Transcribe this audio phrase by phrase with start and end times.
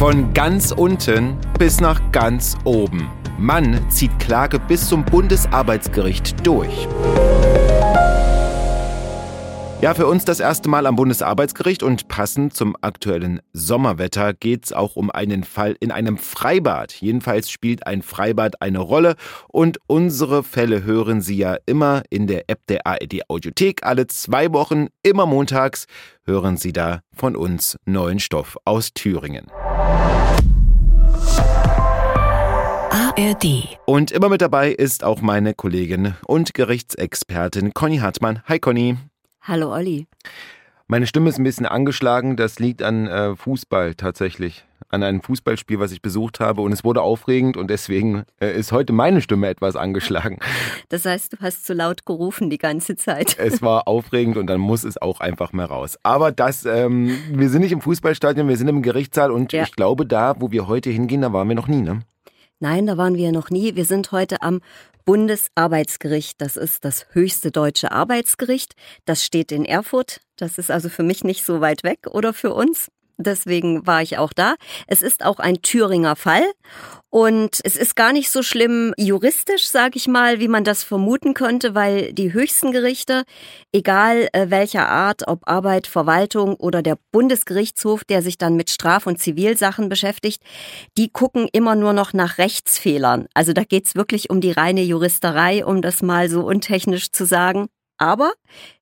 [0.00, 3.10] Von ganz unten bis nach ganz oben.
[3.36, 6.88] Mann zieht Klage bis zum Bundesarbeitsgericht durch.
[9.82, 14.72] Ja, für uns das erste Mal am Bundesarbeitsgericht und passend zum aktuellen Sommerwetter geht es
[14.72, 16.92] auch um einen Fall in einem Freibad.
[16.92, 19.16] Jedenfalls spielt ein Freibad eine Rolle
[19.48, 23.84] und unsere Fälle hören Sie ja immer in der App der ARD Audiothek.
[23.84, 25.84] Alle zwei Wochen, immer montags,
[26.24, 29.50] hören Sie da von uns neuen Stoff aus Thüringen.
[33.20, 33.68] ARD.
[33.84, 38.40] Und immer mit dabei ist auch meine Kollegin und Gerichtsexpertin Conny Hartmann.
[38.46, 38.96] Hi Conny.
[39.42, 40.06] Hallo Olli.
[40.86, 42.36] Meine Stimme ist ein bisschen angeschlagen.
[42.36, 44.64] Das liegt an äh, Fußball tatsächlich.
[44.88, 46.62] An einem Fußballspiel, was ich besucht habe.
[46.62, 50.38] Und es wurde aufregend und deswegen äh, ist heute meine Stimme etwas angeschlagen.
[50.88, 53.36] Das heißt, du hast zu laut gerufen die ganze Zeit.
[53.38, 55.98] Es war aufregend und dann muss es auch einfach mal raus.
[56.02, 59.64] Aber das, ähm, wir sind nicht im Fußballstadion, wir sind im Gerichtssaal und Ja.
[59.64, 62.00] ich glaube, da, wo wir heute hingehen, da waren wir noch nie, ne?
[62.62, 63.74] Nein, da waren wir noch nie.
[63.74, 64.60] Wir sind heute am
[65.06, 66.38] Bundesarbeitsgericht.
[66.42, 68.74] Das ist das höchste deutsche Arbeitsgericht.
[69.06, 70.20] Das steht in Erfurt.
[70.36, 72.90] Das ist also für mich nicht so weit weg oder für uns.
[73.16, 74.56] Deswegen war ich auch da.
[74.86, 76.44] Es ist auch ein Thüringer Fall
[77.10, 81.34] und es ist gar nicht so schlimm juristisch, sage ich mal, wie man das vermuten
[81.34, 83.24] könnte, weil die höchsten Gerichte,
[83.72, 89.08] egal äh, welcher Art, ob Arbeit, Verwaltung oder der Bundesgerichtshof, der sich dann mit Straf-
[89.08, 90.40] und Zivilsachen beschäftigt,
[90.96, 93.26] die gucken immer nur noch nach Rechtsfehlern.
[93.34, 97.66] Also da geht's wirklich um die reine Juristerei, um das mal so untechnisch zu sagen.
[97.98, 98.32] Aber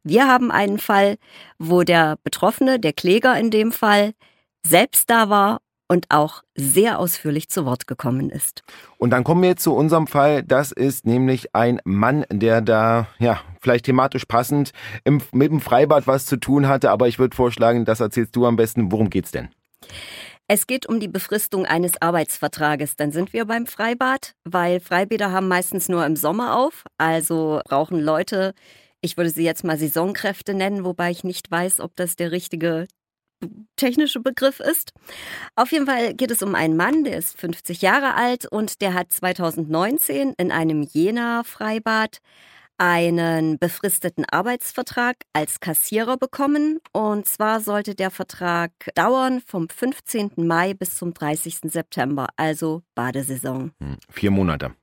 [0.04, 1.16] wir haben einen Fall,
[1.58, 4.12] wo der Betroffene, der Kläger in dem Fall,
[4.66, 8.62] selbst da war und auch sehr ausführlich zu Wort gekommen ist.
[8.98, 10.42] Und dann kommen wir jetzt zu unserem Fall.
[10.42, 14.72] Das ist nämlich ein Mann, der da, ja, vielleicht thematisch passend
[15.04, 16.90] im, mit dem Freibad was zu tun hatte.
[16.90, 18.92] Aber ich würde vorschlagen, das erzählst du am besten.
[18.92, 19.48] Worum geht's denn?
[20.46, 22.96] Es geht um die Befristung eines Arbeitsvertrages.
[22.96, 26.84] Dann sind wir beim Freibad, weil Freibäder haben meistens nur im Sommer auf.
[26.96, 28.54] Also brauchen Leute,
[29.00, 32.88] ich würde sie jetzt mal Saisonkräfte nennen, wobei ich nicht weiß, ob das der richtige
[33.76, 34.92] technische Begriff ist.
[35.54, 38.94] Auf jeden Fall geht es um einen Mann, der ist 50 Jahre alt und der
[38.94, 42.18] hat 2019 in einem Jena-Freibad
[42.78, 46.78] einen befristeten Arbeitsvertrag als Kassierer bekommen.
[46.92, 50.32] Und zwar sollte der Vertrag dauern vom 15.
[50.36, 51.58] Mai bis zum 30.
[51.64, 53.72] September, also Badesaison.
[53.80, 54.74] Hm, vier Monate.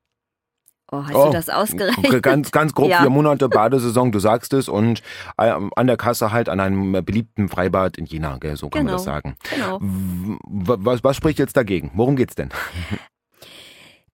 [0.92, 2.22] Oh, hast Oh, du das ausgerechnet?
[2.22, 3.02] Ganz, ganz grob Ja.
[3.02, 4.70] vier Monate Badesaison, du sagst es.
[4.70, 5.02] Und
[5.38, 8.88] äh, an der Kasse halt an einem beliebten Freibad in Jena, gell, so kann man
[8.88, 8.98] Genau.
[8.98, 9.36] das sagen.
[9.50, 9.80] Genau.
[9.82, 11.92] Was, was spricht jetzt dagegen?
[11.96, 12.50] Worum geht's denn?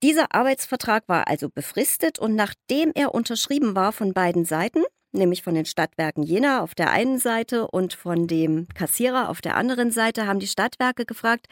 [0.03, 4.83] Dieser Arbeitsvertrag war also befristet und nachdem er unterschrieben war von beiden Seiten,
[5.13, 9.55] nämlich von den Stadtwerken Jena auf der einen Seite und von dem Kassierer auf der
[9.55, 11.47] anderen Seite, haben die Stadtwerke gefragt,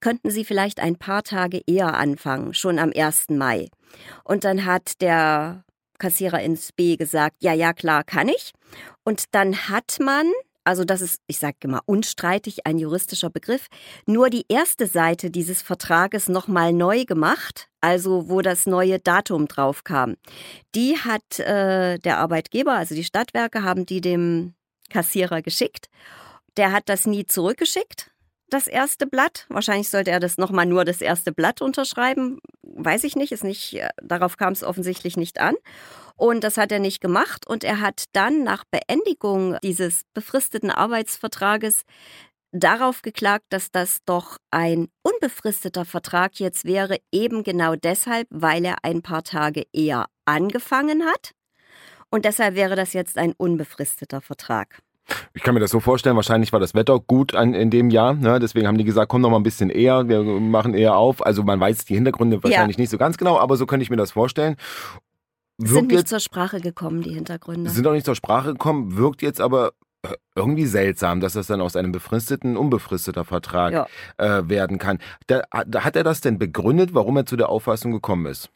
[0.00, 3.30] könnten sie vielleicht ein paar Tage eher anfangen, schon am 1.
[3.30, 3.68] Mai.
[4.24, 5.64] Und dann hat der
[5.98, 8.52] Kassierer ins B gesagt, ja, ja, klar, kann ich.
[9.04, 10.26] Und dann hat man,
[10.64, 13.66] also das ist, ich sage immer, unstreitig ein juristischer Begriff,
[14.06, 19.84] nur die erste Seite dieses Vertrages nochmal neu gemacht, also wo das neue Datum drauf
[19.84, 20.16] kam.
[20.74, 24.54] Die hat äh, der Arbeitgeber, also die Stadtwerke, haben die dem
[24.88, 25.88] Kassierer geschickt.
[26.56, 28.11] Der hat das nie zurückgeschickt,
[28.52, 29.46] das erste Blatt.
[29.48, 32.38] Wahrscheinlich sollte er das nochmal nur das erste Blatt unterschreiben.
[32.62, 35.54] Weiß ich nicht, ist nicht, äh, darauf kam es offensichtlich nicht an.
[36.16, 37.46] Und das hat er nicht gemacht.
[37.46, 41.82] Und er hat dann nach Beendigung dieses befristeten Arbeitsvertrages
[42.52, 48.76] darauf geklagt, dass das doch ein unbefristeter Vertrag jetzt wäre, eben genau deshalb, weil er
[48.82, 51.32] ein paar Tage eher angefangen hat.
[52.10, 54.82] Und deshalb wäre das jetzt ein unbefristeter Vertrag.
[55.34, 58.14] Ich kann mir das so vorstellen, wahrscheinlich war das Wetter gut an, in dem Jahr.
[58.14, 58.38] Ne?
[58.38, 61.24] Deswegen haben die gesagt, komm noch mal ein bisschen eher, wir machen eher auf.
[61.24, 63.96] Also man weiß die Hintergründe wahrscheinlich nicht so ganz genau, aber so könnte ich mir
[63.96, 64.56] das vorstellen.
[65.58, 67.70] Sind Wirkt nicht jetzt, zur Sprache gekommen, die Hintergründe.
[67.70, 71.60] sind auch nicht zur Sprache gekommen, wirkt jetzt aber äh, irgendwie seltsam, dass das dann
[71.60, 73.86] aus einem befristeten, unbefristeter Vertrag Ja.
[74.16, 74.98] äh, werden kann.
[75.26, 78.50] Da, da, hat er das denn begründet, warum er zu der Auffassung gekommen ist?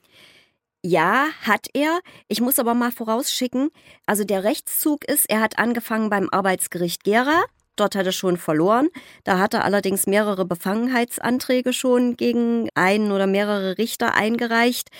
[0.88, 1.98] Ja, hat er.
[2.28, 3.70] Ich muss aber mal vorausschicken,
[4.06, 7.42] also der Rechtszug ist, er hat angefangen beim Arbeitsgericht Gera.
[7.74, 8.88] Dort hat er schon verloren.
[9.24, 14.90] Da hat er allerdings mehrere Befangenheitsanträge schon gegen einen oder mehrere Richter eingereicht.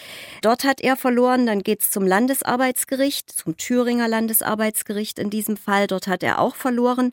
[0.43, 1.47] Dort hat er verloren.
[1.47, 5.87] Dann geht's zum Landesarbeitsgericht, zum Thüringer Landesarbeitsgericht in diesem Fall.
[5.87, 7.13] Dort hat er auch verloren.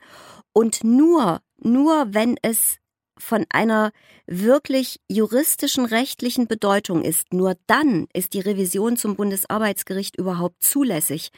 [0.52, 2.78] Und nur, nur wenn es
[3.24, 3.92] von einer
[4.28, 11.30] wirklich juristischen, rechtlichen Bedeutung ist, nur dann ist die Revision zum Bundesarbeitsgericht überhaupt zulässig.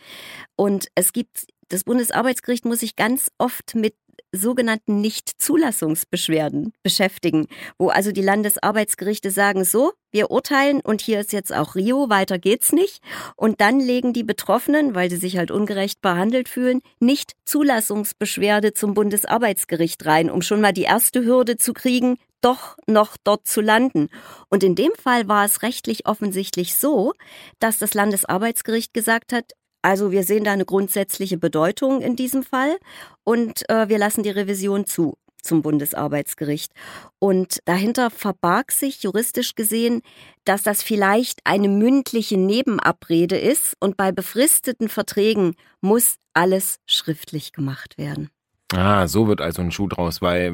[0.56, 3.96] Und es gibt, das Bundesarbeitsgericht muss sich ganz oft mit
[4.36, 7.48] sogenannten Nichtzulassungsbeschwerden beschäftigen,
[7.78, 12.40] wo also die Landesarbeitsgerichte sagen, so, wir urteilen und hier ist jetzt auch Rio, weiter
[12.40, 13.02] geht's nicht.
[13.36, 20.06] Und dann legen die Betroffenen, weil sie sich halt ungerecht behandelt fühlen, Nichtzulassungsbeschwerde zum Bundesarbeitsgericht
[20.06, 24.10] rein, um schon mal die erste Hürde zu kriegen, doch noch dort zu landen.
[24.50, 27.14] Und in dem Fall war es rechtlich offensichtlich so,
[27.60, 29.52] dass das Landesarbeitsgericht gesagt hat,
[29.82, 32.78] also wir sehen da eine grundsätzliche Bedeutung in diesem Fall
[33.26, 36.72] und äh, wir lassen die Revision zu zum Bundesarbeitsgericht.
[37.20, 40.02] Und dahinter verbarg sich juristisch gesehen,
[40.44, 47.98] dass das vielleicht eine mündliche Nebenabrede ist und bei befristeten Verträgen muss alles schriftlich gemacht
[47.98, 48.30] werden.
[48.74, 50.52] Ah, so wird also ein Schuh draus, weil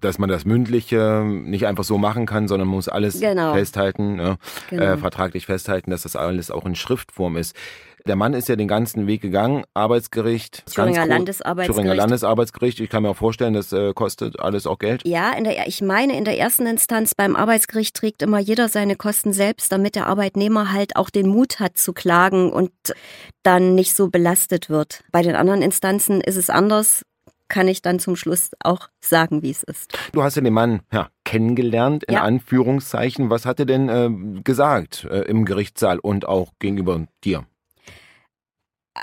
[0.00, 3.52] dass man das Mündliche nicht einfach so machen kann, sondern muss alles genau.
[3.52, 4.36] festhalten, ja,
[4.70, 4.82] genau.
[4.82, 7.54] äh, vertraglich festhalten, dass das alles auch in Schriftform ist.
[8.06, 11.76] Der Mann ist ja den ganzen Weg gegangen, Arbeitsgericht, Thüringer Landesarbeitsgericht.
[11.76, 12.78] Thüringer Landesarbeitsgericht.
[12.78, 15.02] Ich kann mir auch vorstellen, das äh, kostet alles auch Geld.
[15.04, 18.94] Ja, in der, ich meine, in der ersten Instanz beim Arbeitsgericht trägt immer jeder seine
[18.94, 22.70] Kosten selbst, damit der Arbeitnehmer halt auch den Mut hat zu klagen und
[23.42, 25.02] dann nicht so belastet wird.
[25.10, 27.02] Bei den anderen Instanzen ist es anders
[27.48, 29.96] kann ich dann zum Schluss auch sagen, wie es ist.
[30.10, 32.22] Du hast ja den Mann ja, kennengelernt, in ja.
[32.22, 33.30] Anführungszeichen.
[33.30, 37.46] Was hat er denn äh, gesagt äh, im Gerichtssaal und auch gegenüber dir?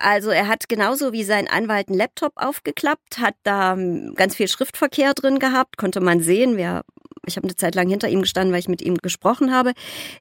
[0.01, 4.47] Also er hat genauso wie sein Anwalt einen Laptop aufgeklappt, hat da ähm, ganz viel
[4.47, 6.57] Schriftverkehr drin gehabt, konnte man sehen.
[6.57, 6.83] Wir
[7.25, 9.71] ich habe eine Zeit lang hinter ihm gestanden, weil ich mit ihm gesprochen habe.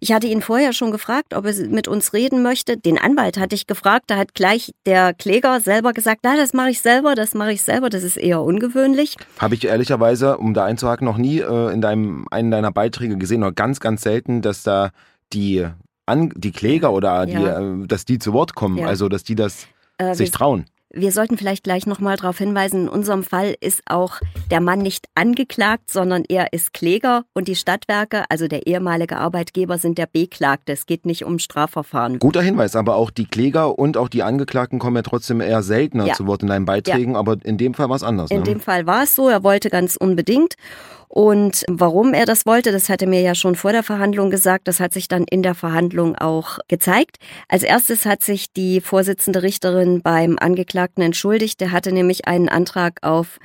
[0.00, 2.76] Ich hatte ihn vorher schon gefragt, ob er mit uns reden möchte.
[2.76, 6.70] Den Anwalt hatte ich gefragt, da hat gleich der Kläger selber gesagt, na, das mache
[6.70, 9.16] ich selber, das mache ich selber, das ist eher ungewöhnlich.
[9.38, 13.42] Habe ich ehrlicherweise, um da einzuhaken, noch nie äh, in deinem einen deiner Beiträge gesehen,
[13.42, 14.90] oder ganz, ganz selten, dass da
[15.32, 15.66] die
[16.06, 17.60] an, die Kläger oder die, ja.
[17.60, 18.86] äh, dass die zu Wort kommen, ja.
[18.86, 19.66] also dass die das
[19.98, 20.66] äh, sich trauen.
[20.94, 24.20] Wir sollten vielleicht gleich nochmal darauf hinweisen, in unserem Fall ist auch
[24.50, 29.78] der Mann nicht angeklagt, sondern er ist Kläger und die Stadtwerke, also der ehemalige Arbeitgeber,
[29.78, 30.72] sind der Beklagte.
[30.72, 32.18] Es geht nicht um Strafverfahren.
[32.18, 36.08] Guter Hinweis, aber auch die Kläger und auch die Angeklagten kommen ja trotzdem eher seltener
[36.08, 36.12] ja.
[36.12, 37.18] zu Wort in deinen Beiträgen, ja.
[37.18, 38.30] aber in dem Fall war es anders.
[38.30, 38.44] In ne?
[38.44, 40.56] dem Fall war es so, er wollte ganz unbedingt.
[41.14, 44.80] Und warum er das wollte, das hatte mir ja schon vor der Verhandlung gesagt, das
[44.80, 47.18] hat sich dann in der Verhandlung auch gezeigt.
[47.48, 51.60] Als erstes hat sich die Vorsitzende Richterin beim Angeklagten entschuldigt.
[51.60, 53.38] Der hatte nämlich einen Antrag auf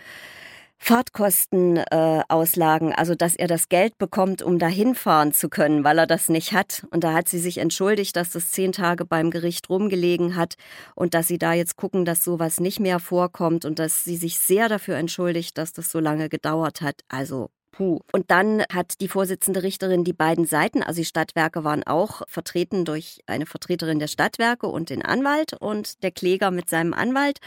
[0.78, 6.08] Fahrtkostenauslagen, äh, also dass er das Geld bekommt, um dahin fahren zu können, weil er
[6.08, 6.88] das nicht hat.
[6.92, 10.56] Und da hat sie sich entschuldigt, dass das zehn Tage beim Gericht rumgelegen hat
[10.96, 14.40] und dass sie da jetzt gucken, dass sowas nicht mehr vorkommt und dass sie sich
[14.40, 17.02] sehr dafür entschuldigt, dass das so lange gedauert hat.
[17.10, 18.00] Also Puh.
[18.12, 22.86] Und dann hat die Vorsitzende Richterin die beiden Seiten, also die Stadtwerke waren auch vertreten
[22.86, 27.38] durch eine Vertreterin der Stadtwerke und den Anwalt und der Kläger mit seinem Anwalt.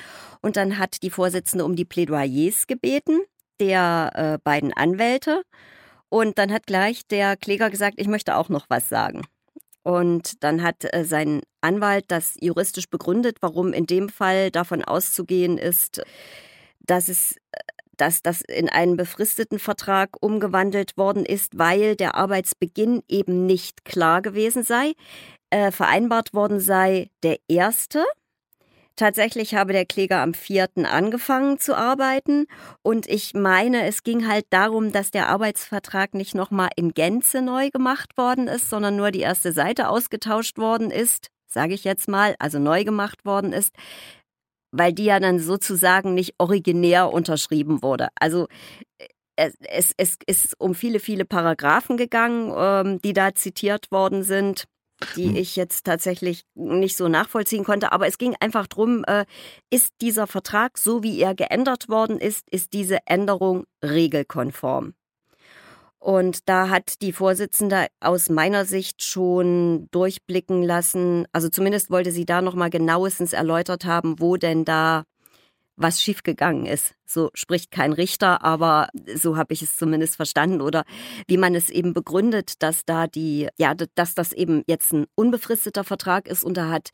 [0.41, 3.19] Und dann hat die Vorsitzende um die Plädoyers gebeten,
[3.59, 5.43] der äh, beiden Anwälte.
[6.09, 9.23] Und dann hat gleich der Kläger gesagt, ich möchte auch noch was sagen.
[9.83, 15.59] Und dann hat äh, sein Anwalt das juristisch begründet, warum in dem Fall davon auszugehen
[15.59, 16.03] ist,
[16.79, 17.59] dass es äh,
[18.01, 24.23] dass das in einen befristeten Vertrag umgewandelt worden ist, weil der Arbeitsbeginn eben nicht klar
[24.23, 24.93] gewesen sei.
[25.51, 28.05] Äh, vereinbart worden sei der erste.
[28.97, 32.47] Tatsächlich habe der Kläger am vierten angefangen zu arbeiten
[32.83, 37.71] und ich meine, es ging halt darum, dass der Arbeitsvertrag nicht nochmal in Gänze neu
[37.71, 42.35] gemacht worden ist, sondern nur die erste Seite ausgetauscht worden ist, sage ich jetzt mal,
[42.39, 43.75] also neu gemacht worden ist
[44.73, 48.09] weil die ja dann sozusagen nicht originär unterschrieben wurde.
[48.15, 48.47] Also
[48.99, 54.23] äh, es, es, es ist um viele, viele Paragraphen gegangen, ähm, die da zitiert worden
[54.23, 54.67] sind
[55.17, 55.37] die hm.
[55.37, 57.93] ich jetzt tatsächlich nicht so nachvollziehen konnte.
[57.93, 59.25] Aber es ging einfach darum, äh,
[59.71, 64.95] ist dieser Vertrag, so wie er geändert worden ist, ist diese Änderung regelkonform?
[66.01, 72.25] Und da hat die Vorsitzende aus meiner Sicht schon durchblicken lassen, also zumindest wollte sie
[72.25, 75.05] da nochmal genauestens erläutert haben, wo denn da
[75.77, 76.95] was schiefgegangen ist.
[77.07, 80.85] So spricht kein Richter, aber so habe ich es zumindest verstanden oder
[81.27, 85.85] wie man es eben begründet, dass da die, ja, dass das eben jetzt ein unbefristeter
[85.85, 86.91] Vertrag ist und da hat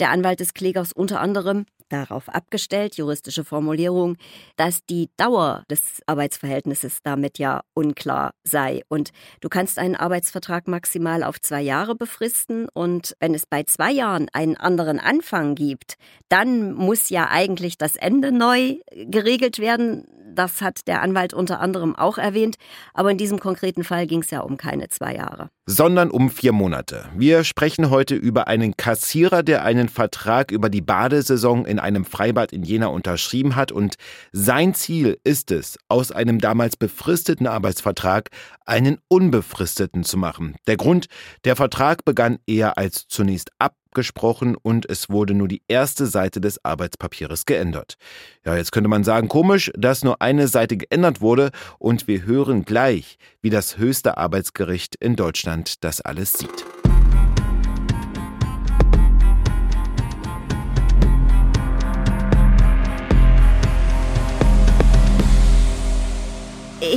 [0.00, 4.16] der Anwalt des Klägers unter anderem darauf abgestellt, juristische Formulierung,
[4.56, 8.82] dass die Dauer des Arbeitsverhältnisses damit ja unklar sei.
[8.88, 9.10] Und
[9.40, 14.28] du kannst einen Arbeitsvertrag maximal auf zwei Jahre befristen und wenn es bei zwei Jahren
[14.32, 15.94] einen anderen Anfang gibt,
[16.28, 20.06] dann muss ja eigentlich das Ende neu geregelt werden.
[20.34, 22.56] Das hat der Anwalt unter anderem auch erwähnt.
[22.92, 25.50] Aber in diesem konkreten Fall ging es ja um keine zwei Jahre.
[25.66, 27.06] Sondern um vier Monate.
[27.16, 32.52] Wir sprechen heute über einen Kassierer, der einen Vertrag über die Badesaison in einem Freibad
[32.52, 33.72] in Jena unterschrieben hat.
[33.72, 33.94] Und
[34.32, 38.30] sein Ziel ist es, aus einem damals befristeten Arbeitsvertrag
[38.66, 40.56] einen unbefristeten zu machen.
[40.66, 41.06] Der Grund,
[41.44, 46.40] der Vertrag begann eher als zunächst ab abgesprochen und es wurde nur die erste Seite
[46.40, 47.96] des Arbeitspapieres geändert.
[48.44, 52.64] Ja, jetzt könnte man sagen, komisch, dass nur eine Seite geändert wurde und wir hören
[52.64, 56.73] gleich, wie das höchste Arbeitsgericht in Deutschland das alles sieht.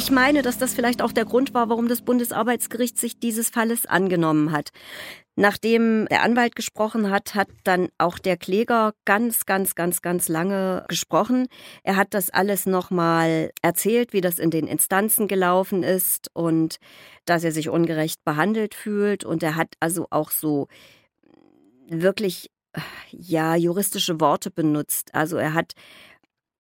[0.08, 3.86] Ich meine, dass das vielleicht auch der Grund war, warum das Bundesarbeitsgericht sich dieses Falles
[3.86, 4.70] angenommen hat.
[5.36, 10.86] Nachdem der Anwalt gesprochen hat, hat dann auch der Kläger ganz, ganz, ganz, ganz lange
[10.88, 11.48] gesprochen.
[11.84, 16.78] Er hat das alles nochmal erzählt, wie das in den Instanzen gelaufen ist und
[17.26, 19.26] dass er sich ungerecht behandelt fühlt.
[19.26, 20.70] Und er hat also auch so
[21.90, 22.50] wirklich,
[23.12, 25.14] ja, juristische Worte benutzt.
[25.14, 25.74] Also er hat,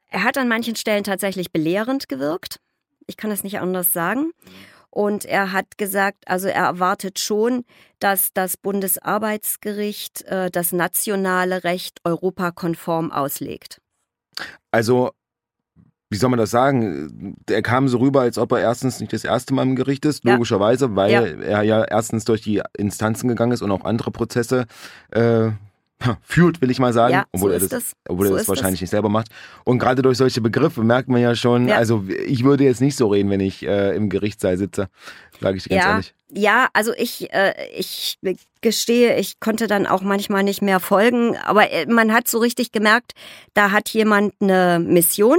[0.10, 2.60] er hat an manchen Stellen tatsächlich belehrend gewirkt.
[3.08, 4.32] Ich kann es nicht anders sagen.
[4.90, 7.66] Und er hat gesagt, also er erwartet schon,
[8.00, 13.82] dass das Bundesarbeitsgericht äh, das nationale Recht europakonform auslegt.
[14.72, 15.12] Also
[16.10, 17.36] wie soll man das sagen?
[17.50, 20.24] Er kam so rüber, als ob er erstens nicht das erste Mal im Gericht ist,
[20.24, 20.34] ja.
[20.34, 21.22] logischerweise, weil ja.
[21.22, 24.68] er ja erstens durch die Instanzen gegangen ist und auch andere Prozesse
[25.12, 25.50] äh,
[26.22, 27.94] führt, will ich mal sagen, ja, obwohl so er das, das.
[28.08, 28.82] Obwohl so er das wahrscheinlich das.
[28.82, 29.30] nicht selber macht.
[29.64, 31.78] Und gerade durch solche Begriffe merkt man ja schon, ja.
[31.78, 34.90] also ich würde jetzt nicht so reden, wenn ich äh, im Gerichtssaal sitze,
[35.42, 35.92] sage ich dir ganz ja.
[35.92, 36.14] ehrlich.
[36.30, 38.20] Ja, also ich, äh, ich
[38.62, 42.72] gestehe, ich konnte dann auch manchmal nicht mehr folgen, aber äh, man hat so richtig
[42.72, 43.14] gemerkt,
[43.54, 45.38] da hat jemand eine Mission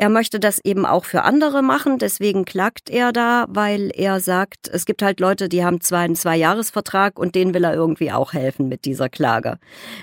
[0.00, 4.66] er möchte das eben auch für andere machen, deswegen klagt er da, weil er sagt,
[4.66, 8.32] es gibt halt Leute, die haben zwar einen Zwei-Jahres-Vertrag und denen will er irgendwie auch
[8.32, 9.58] helfen mit dieser Klage.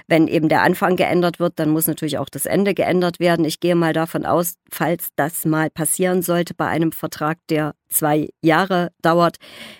[0.07, 3.43] Wenn eben der Anfang geändert wird, dann muss natürlich auch das Ende geändert werden.
[3.43, 8.29] Ich gehe mal davon aus, falls das mal passieren sollte bei einem Vertrag, der zwei
[8.43, 9.37] Jahre dauert,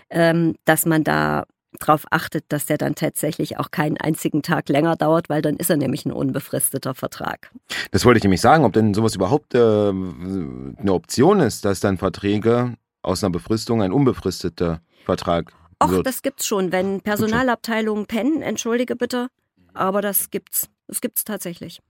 [0.09, 1.43] ähm, dass man da
[1.79, 5.69] darauf achtet, dass der dann tatsächlich auch keinen einzigen Tag länger dauert, weil dann ist
[5.69, 7.51] er nämlich ein unbefristeter Vertrag.
[7.91, 11.97] Das wollte ich nämlich sagen, ob denn sowas überhaupt äh, eine Option ist, dass dann
[11.97, 16.07] Verträge aus einer Befristung ein unbefristeter Vertrag Och, wird.
[16.07, 19.27] das gibt's schon, wenn Personalabteilungen pennen, entschuldige bitte,
[19.73, 20.69] aber das gibt's.
[20.87, 21.81] Das gibt's tatsächlich.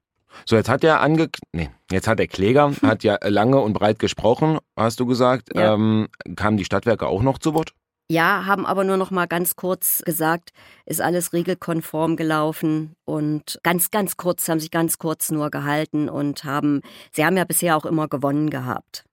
[0.45, 3.99] So, jetzt hat der ange nee, jetzt hat der Kläger hat ja lange und breit
[3.99, 5.49] gesprochen, hast du gesagt.
[5.55, 5.73] Ja.
[5.73, 7.73] Ähm, kamen die Stadtwerke auch noch zu Wort?
[8.09, 10.51] Ja, haben aber nur noch mal ganz kurz gesagt,
[10.85, 16.45] ist alles regelkonform gelaufen und ganz, ganz kurz, haben sich ganz kurz nur gehalten und
[16.45, 19.03] haben, sie haben ja bisher auch immer gewonnen gehabt.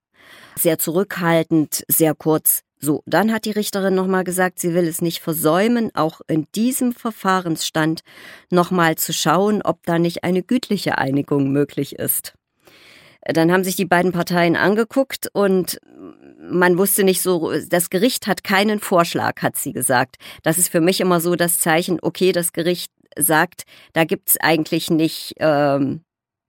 [0.55, 2.61] Sehr zurückhaltend, sehr kurz.
[2.79, 6.93] So, dann hat die Richterin nochmal gesagt, sie will es nicht versäumen, auch in diesem
[6.93, 8.01] Verfahrensstand
[8.49, 12.33] nochmal zu schauen, ob da nicht eine gütliche Einigung möglich ist.
[13.25, 15.81] Dann haben sich die beiden Parteien angeguckt und
[16.49, 20.17] man wusste nicht so, das Gericht hat keinen Vorschlag, hat sie gesagt.
[20.43, 24.89] Das ist für mich immer so das Zeichen, okay, das Gericht sagt, da gibt's eigentlich
[24.89, 26.01] nicht ähm,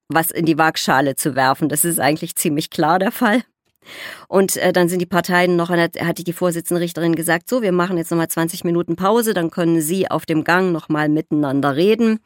[0.09, 1.69] was in die Waagschale zu werfen.
[1.69, 3.43] Das ist eigentlich ziemlich klar der Fall.
[4.29, 7.97] Und äh, dann sind die Parteien noch, hatte die Vorsitzende Richterin gesagt, so, wir machen
[7.99, 12.19] jetzt nochmal 20 Minuten Pause, dann können Sie auf dem Gang nochmal miteinander reden.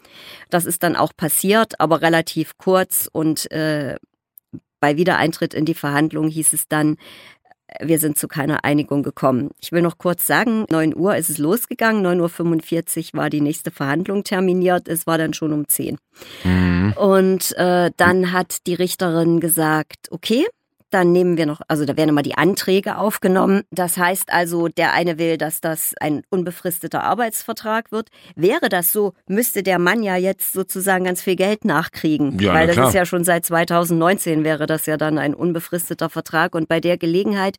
[0.49, 3.97] Das ist dann auch passiert, aber relativ kurz und äh,
[4.81, 6.97] bei Wiedereintritt in die Verhandlung hieß es dann,
[7.81, 9.51] wir sind zu keiner Einigung gekommen.
[9.61, 13.71] Ich will noch kurz sagen, 9 Uhr ist es losgegangen, 9.45 Uhr war die nächste
[13.71, 15.99] Verhandlung terminiert, es war dann schon um 10.
[16.45, 16.95] Mhm.
[16.97, 20.47] Und äh, dann hat die Richterin gesagt, okay,
[20.91, 23.63] dann nehmen wir noch, also da werden immer die Anträge aufgenommen.
[23.71, 28.09] Das heißt also, der eine will, dass das ein unbefristeter Arbeitsvertrag wird.
[28.37, 32.39] Wäre das so, müsste der Mann ja jetzt sozusagen ganz viel Geld nachkriegen.
[32.39, 32.89] Ja, weil das klar.
[32.89, 36.55] ist ja schon seit 2019 wäre das ja dann ein unbefristeter Vertrag.
[36.55, 37.57] Und bei der Gelegenheit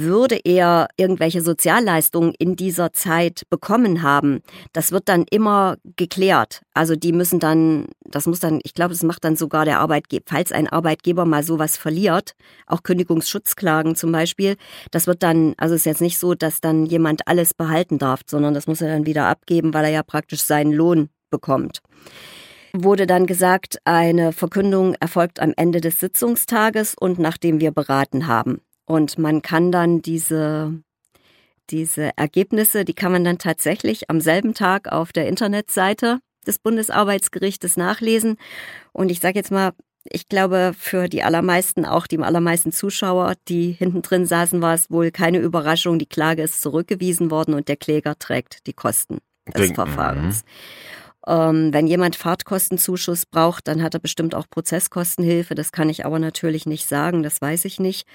[0.00, 4.40] würde er irgendwelche Sozialleistungen in dieser Zeit bekommen haben.
[4.72, 6.62] Das wird dann immer geklärt.
[6.74, 10.24] Also die müssen dann, das muss dann, ich glaube, das macht dann sogar der Arbeitgeber,
[10.26, 12.34] falls ein Arbeitgeber mal sowas verliert,
[12.66, 14.56] auch Kündigungsschutzklagen zum Beispiel,
[14.90, 18.20] das wird dann, also es ist jetzt nicht so, dass dann jemand alles behalten darf,
[18.26, 21.80] sondern das muss er dann wieder abgeben, weil er ja praktisch seinen Lohn bekommt
[22.76, 28.60] wurde dann gesagt, eine Verkündung erfolgt am Ende des Sitzungstages und nachdem wir beraten haben.
[28.86, 30.82] Und man kann dann diese,
[31.70, 37.76] diese Ergebnisse, die kann man dann tatsächlich am selben Tag auf der Internetseite des Bundesarbeitsgerichtes
[37.76, 38.36] nachlesen.
[38.92, 39.72] Und ich sage jetzt mal,
[40.10, 44.90] Ich glaube, für die allermeisten, auch die allermeisten Zuschauer, die hinten drin saßen, war es
[44.90, 45.98] wohl keine Überraschung.
[45.98, 50.44] Die Klage ist zurückgewiesen worden und der Kläger trägt die Kosten des Denk- Verfahrens.
[51.26, 55.54] Ähm, wenn jemand Fahrtkostenzuschuss braucht, dann hat er bestimmt auch Prozesskostenhilfe.
[55.54, 58.06] Das kann ich aber natürlich nicht sagen, das weiß ich nicht.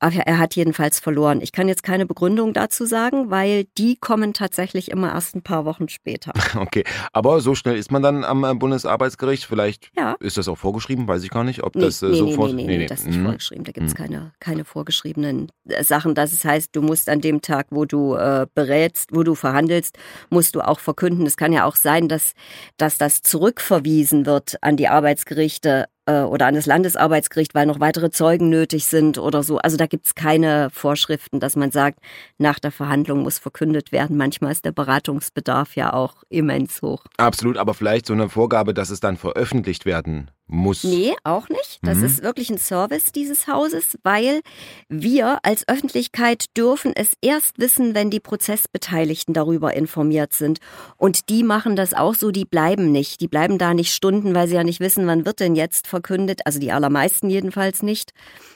[0.00, 1.40] Aber er hat jedenfalls verloren.
[1.40, 5.64] Ich kann jetzt keine Begründung dazu sagen, weil die kommen tatsächlich immer erst ein paar
[5.64, 6.32] Wochen später.
[6.58, 9.44] Okay, aber so schnell ist man dann am äh, Bundesarbeitsgericht.
[9.44, 10.16] Vielleicht Ja.
[10.20, 12.52] ist das auch vorgeschrieben, weiß ich gar nicht, ob Nee, das äh, nee, nee, sofort.
[12.52, 13.24] nee, nee, nee, das ist nicht Mhm.
[13.24, 13.64] vorgeschrieben.
[13.64, 13.96] Da gibt es Mhm.
[13.98, 16.14] keine, keine vorgeschriebenen äh, Sachen.
[16.14, 19.98] Das heißt, du musst an dem Tag, wo du äh, berätst, wo du verhandelst,
[20.30, 21.26] musst du auch verkünden.
[21.26, 22.32] Es kann ja auch sein, dass,
[22.76, 28.10] dass das zurückverwiesen wird an die Arbeitsgerichte äh, oder an das Landesarbeitsgericht, weil noch weitere
[28.10, 29.58] Zeugen nötig sind oder so.
[29.58, 32.00] Also da gibt es keine Vorschriften, dass man sagt,
[32.38, 34.16] nach der Verhandlung muss verkündet werden.
[34.16, 37.04] Manchmal ist der Beratungsbedarf ja auch immens hoch.
[37.18, 40.82] Absolut, aber vielleicht so eine Vorgabe, dass es dann veröffentlicht werden muss.
[40.84, 41.78] Nee, auch nicht.
[41.82, 42.04] Das Mhm.
[42.04, 44.40] ist wirklich ein Service dieses Hauses, weil
[44.88, 50.58] wir als Öffentlichkeit dürfen es erst wissen, wenn die Prozessbeteiligten darüber informiert sind.
[50.96, 53.20] Und die machen das auch so, die bleiben nicht.
[53.20, 56.40] Die bleiben da nicht Stunden, weil sie ja nicht wissen, wann wird denn jetzt verkündet.
[56.44, 58.12] Also die allermeisten jedenfalls nicht.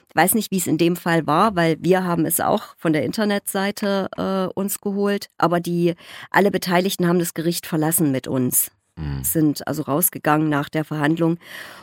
[0.09, 2.93] Ich weiß nicht, wie es in dem Fall war, weil wir haben es auch von
[2.93, 5.29] der Internetseite äh, uns geholt.
[5.39, 5.95] Aber die
[6.31, 9.25] alle Beteiligten haben das Gericht verlassen mit uns Mhm.
[9.25, 11.39] sind also rausgegangen nach der Verhandlung.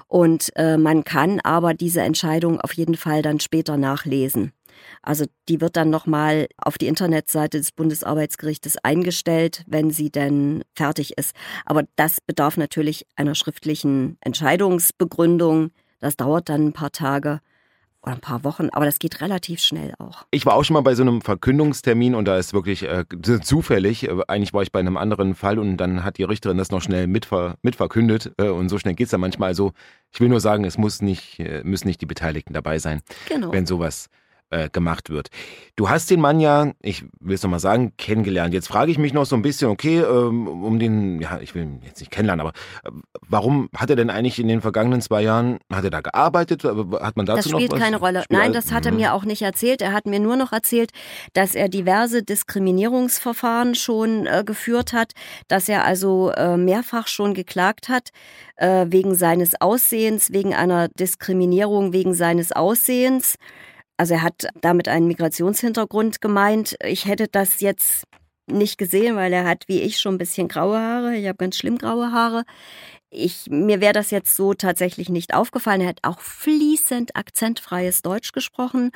[0.07, 4.51] Und äh, man kann aber diese Entscheidung auf jeden Fall dann später nachlesen.
[5.01, 11.17] Also die wird dann nochmal auf die Internetseite des Bundesarbeitsgerichtes eingestellt, wenn sie denn fertig
[11.17, 11.35] ist.
[11.65, 15.71] Aber das bedarf natürlich einer schriftlichen Entscheidungsbegründung.
[15.99, 17.41] Das dauert dann ein paar Tage
[18.01, 20.25] oder ein paar Wochen, aber das geht relativ schnell auch.
[20.31, 23.03] Ich war auch schon mal bei so einem Verkündungstermin und da ist wirklich äh,
[23.41, 26.71] zufällig, äh, eigentlich war ich bei einem anderen Fall und dann hat die Richterin das
[26.71, 29.49] noch schnell mitver mitverkündet äh, und so schnell geht's dann manchmal.
[29.49, 29.73] Also
[30.11, 33.51] ich will nur sagen, es muss nicht, äh, müssen nicht die Beteiligten dabei sein, Genau.
[33.51, 34.09] wenn sowas äh,
[34.71, 35.29] gemacht wird.
[35.75, 38.53] Du hast den Mann ja, ich will es nochmal sagen, kennengelernt.
[38.53, 41.63] Jetzt frage ich mich noch so ein bisschen, okay, ähm, um den, ja, ich will
[41.63, 42.89] ihn jetzt nicht kennenlernen, aber äh,
[43.27, 46.63] warum hat er denn eigentlich in den vergangenen zwei Jahren, hat er da gearbeitet?
[46.65, 47.79] Äh, Hat man dazu Das noch spielt was?
[47.79, 48.23] keine Rolle.
[48.23, 48.97] Spielt Nein, das hat er Mhm.
[48.97, 49.81] mir auch nicht erzählt.
[49.81, 50.91] Er hat mir nur noch erzählt,
[51.33, 55.13] dass er diverse Diskriminierungsverfahren schon äh, geführt hat,
[55.47, 58.09] dass er also äh, mehrfach schon geklagt hat
[58.55, 63.35] äh, wegen seines Aussehens, wegen einer Diskriminierung wegen seines Aussehens.
[63.99, 66.77] Also er hat damit einen Migrationshintergrund gemeint.
[66.85, 68.05] Ich hätte das jetzt
[68.47, 71.17] nicht gesehen, weil er hat wie ich schon ein bisschen graue Haare.
[71.17, 72.45] Ich habe ganz schlimm graue Haare.
[73.09, 75.81] Ich, mir wäre das jetzt so tatsächlich nicht aufgefallen.
[75.81, 78.91] Er hat auch fließend akzentfreies Deutsch gesprochen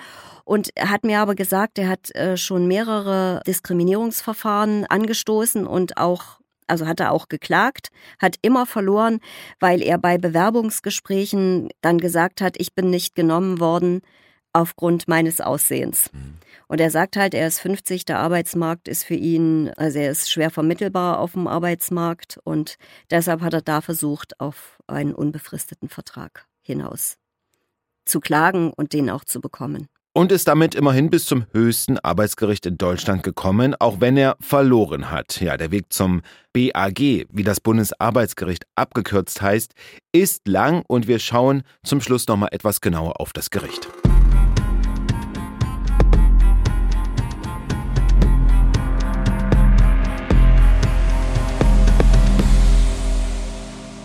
[0.46, 6.88] und hat mir aber gesagt, er hat äh, schon mehrere Diskriminierungsverfahren angestoßen und auch also
[6.88, 7.90] hat er auch geklagt,
[8.22, 9.20] hat immer verloren,
[9.60, 14.02] weil er bei Bewerbungsgesprächen dann gesagt hat, ich bin nicht genommen worden
[14.54, 16.10] aufgrund meines Aussehens.
[16.14, 16.36] Mhm.
[16.68, 20.32] Und er sagt halt, er ist 50, der Arbeitsmarkt ist für ihn, also er ist
[20.32, 22.78] schwer vermittelbar auf dem Arbeitsmarkt und
[23.12, 27.18] deshalb hat er da versucht, auf einen unbefristeten Vertrag hinaus
[28.06, 29.88] zu klagen und den auch zu bekommen.
[30.16, 35.10] und ist damit immerhin bis zum höchsten Arbeitsgericht in Deutschland gekommen, auch wenn er verloren
[35.10, 35.42] hat.
[35.42, 36.22] Ja, der Weg zum
[36.54, 39.74] BAG, wie das Bundesarbeitsgericht abgekürzt heißt,
[40.12, 43.88] ist lang und wir schauen zum Schluss nochmal etwas genauer auf das Gericht.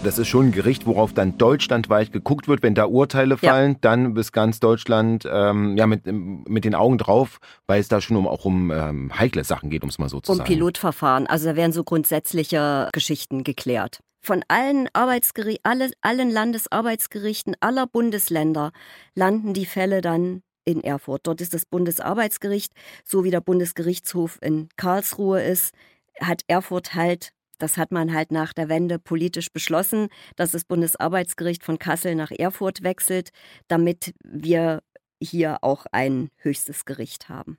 [0.08, 2.62] Das ist schon ein Gericht, worauf dann deutschlandweit geguckt wird.
[2.62, 3.50] Wenn da Urteile Ja.
[3.52, 8.00] fallen, dann bis ganz Deutschland ähm, ja, mit, mit den Augen drauf, weil es da
[8.00, 10.48] schon um, auch um ähm, heikle Sachen geht, um es mal so zu Um sagen.
[10.48, 14.00] Pilotverfahren, also da werden so grundsätzliche Geschichten geklärt.
[14.22, 18.72] Von allen, Arbeitsgeri alle, allen Landesarbeitsgerichten aller Bundesländer
[19.14, 21.26] landen die Fälle dann in Erfurt.
[21.26, 22.72] Dort ist das Bundesarbeitsgericht,
[23.04, 25.74] so wie der Bundesgerichtshof in Karlsruhe ist,
[26.18, 31.64] hat Erfurt halt, das hat man halt nach der Wende politisch beschlossen, dass das Bundesarbeitsgericht
[31.64, 33.30] von Kassel nach Erfurt wechselt,
[33.68, 34.82] damit wir
[35.20, 37.58] hier auch ein höchstes Gericht haben.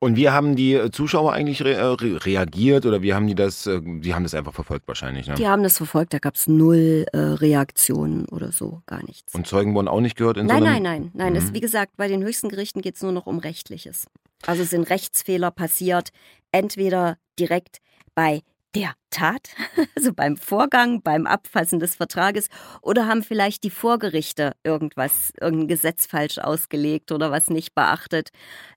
[0.00, 3.66] Und wie haben die Zuschauer eigentlich re äh, re reagiert oder wie haben die das,
[3.66, 5.34] äh, die haben das einfach verfolgt wahrscheinlich, ne?
[5.34, 9.32] Die haben das verfolgt, da gab es null äh, Reaktionen oder so, gar nichts.
[9.34, 10.84] Und Zeugen wurden auch nicht gehört in nein, so nein, einem...
[10.84, 11.34] nein, nein.
[11.34, 11.54] Das, Mhm.
[11.54, 14.06] wie gesagt, bei den höchsten Gerichten geht es nur noch um Rechtliches.
[14.44, 16.10] Also sind Rechtsfehler passiert,
[16.50, 17.78] entweder direkt
[18.16, 18.42] bei
[18.74, 19.50] der Tat,
[19.96, 22.48] also beim Vorgang, beim Abfassen des Vertrages,
[22.80, 28.30] oder haben vielleicht die Vorgerichte irgendwas, irgendein Gesetz falsch ausgelegt oder was nicht beachtet.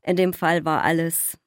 [0.03, 1.37] In dem Fall war alles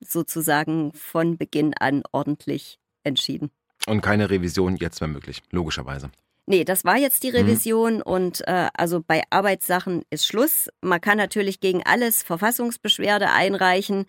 [0.00, 3.50] sozusagen von Beginn an ordentlich entschieden.
[3.86, 6.10] Und keine Revision jetzt mehr möglich, logischerweise.
[6.46, 7.36] Nee, das war jetzt die mhm.
[7.36, 8.02] Revision mhm.
[8.02, 10.68] und äh, also bei Arbeitssachen ist Schluss.
[10.80, 14.06] Man kann natürlich gegen alles Verfassungsbeschwerde einreichen,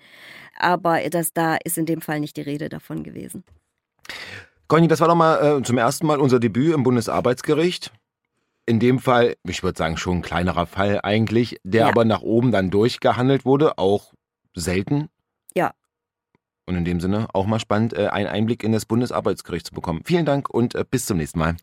[0.57, 3.43] aber das, da ist in dem Fall nicht die Rede davon gewesen.
[4.68, 7.92] Conny, das war doch mal äh, zum ersten Mal unser Debüt im Bundesarbeitsgericht.
[8.66, 11.88] In dem Fall, ich würde sagen, schon ein kleinerer Fall eigentlich, der ja.
[11.89, 14.13] aber nach oben dann durchgehandelt wurde, auch
[14.56, 15.10] selten.
[15.56, 15.74] Ja.
[16.66, 20.02] Und in dem Sinne auch mal spannend, äh, einen Einblick in das Bundesarbeitsgericht zu bekommen.
[20.06, 21.58] Vielen Dank und äh, bis zum nächsten Mal.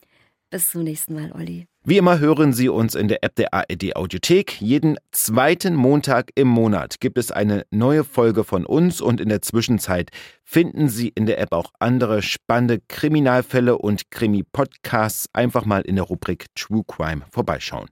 [0.51, 1.67] Bis zum nächsten Mal, Olli.
[1.85, 4.61] Wie immer hören Sie uns in der App der ARD Audiothek.
[4.61, 9.43] Jeden zweiten Montag im Monat gibt es eine neue Folge von uns und in der
[9.43, 10.11] Zwischenzeit
[10.45, 15.29] finden Sie in der App auch andere spannende Kriminalfälle und Krimi-Podcasts.
[15.33, 17.89] Einfach mal in der Rubrik True Crime vorbeischauen.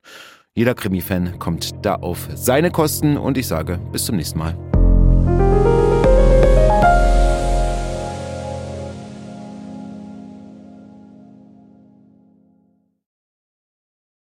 [0.54, 4.77] Jeder Krimi-Fan kommt da auf seine Kosten und ich sage bis zum nächsten Mal.